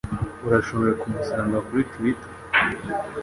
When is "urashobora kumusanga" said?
0.47-1.57